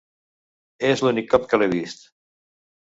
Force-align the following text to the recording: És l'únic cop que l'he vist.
És 0.93 1.03
l'únic 1.07 1.31
cop 1.35 1.47
que 1.53 1.61
l'he 1.63 1.71
vist. 1.77 2.07